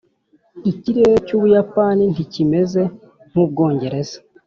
ikirere 0.71 1.15
cy’ubuyapani 1.25 2.03
ntikimeze 2.13 2.81
nk'ubwongereza. 3.29 4.17